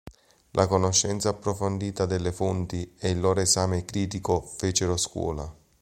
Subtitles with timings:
[0.53, 5.55] La conoscenza approfondita delle fonti e il loro esame critico fecero scuola.